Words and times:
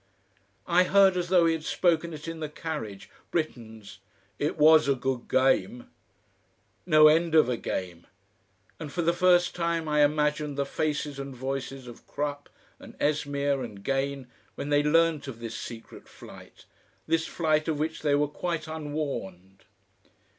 I 0.65 0.85
heard 0.85 1.15
as 1.15 1.29
though 1.29 1.45
he 1.45 1.53
had 1.53 1.63
spoken 1.63 2.11
it 2.11 2.27
in 2.27 2.39
the 2.39 2.49
carriage 2.49 3.07
Britten's 3.29 3.99
"It 4.39 4.57
WAS 4.57 4.87
a 4.87 4.95
good 4.95 5.27
game." 5.27 5.91
No 6.87 7.07
end 7.07 7.35
of 7.35 7.47
a 7.49 7.55
game. 7.55 8.07
And 8.79 8.91
for 8.91 9.03
the 9.03 9.13
first 9.13 9.53
time 9.53 9.87
I 9.87 10.03
imagined 10.03 10.57
the 10.57 10.65
faces 10.65 11.19
and 11.19 11.35
voices 11.35 11.85
of 11.85 12.07
Crupp 12.07 12.49
and 12.79 12.95
Esmeer 12.99 13.61
and 13.63 13.83
Gane 13.83 14.25
when 14.55 14.69
they 14.69 14.81
learnt 14.81 15.27
of 15.27 15.37
this 15.39 15.55
secret 15.55 16.07
flight, 16.09 16.65
this 17.05 17.27
flight 17.27 17.67
of 17.67 17.77
which 17.77 18.01
they 18.01 18.15
were 18.15 18.27
quite 18.27 18.65
unwarned. 18.67 19.65